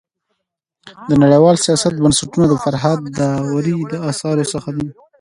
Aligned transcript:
د 1.09 1.11
نړيوال 1.23 1.55
سیاست 1.65 1.93
بنسټونه 2.03 2.45
د 2.49 2.53
فرهاد 2.63 2.99
داوري 3.19 3.77
د 3.91 3.93
اثارو 4.11 4.49
څخه 4.53 4.69
دی. 4.77 4.87